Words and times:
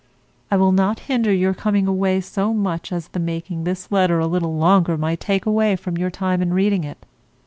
I 0.49 0.57
will 0.57 0.71
not 0.71 1.01
hinder 1.01 1.31
your 1.31 1.53
coming 1.53 1.85
away 1.85 2.21
so 2.21 2.55
much 2.55 2.91
as 2.91 3.09
the 3.09 3.19
making 3.19 3.65
this 3.65 3.91
letter 3.91 4.17
a 4.19 4.25
little 4.25 4.55
longer 4.57 4.97
might 4.97 5.19
take 5.19 5.45
away 5.45 5.75
from 5.75 5.95
your 5.95 6.09
time 6.09 6.41
in 6.41 6.55
reading 6.55 6.83
it. 6.83 7.05